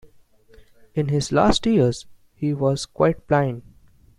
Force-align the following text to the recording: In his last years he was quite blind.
In 0.95 1.09
his 1.09 1.31
last 1.31 1.67
years 1.67 2.07
he 2.33 2.55
was 2.55 2.87
quite 2.87 3.27
blind. 3.27 3.61